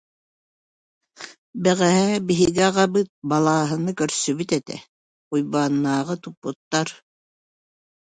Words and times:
Бэҕэһээ 1.63 2.17
биһиги 2.27 2.61
аҕабыт 2.69 3.07
Балааһаны 3.29 3.91
көрсүбүт 3.99 4.49
этэ, 4.59 4.77
Уйбааннааҕы 5.33 6.15
туппуттар 6.23 6.87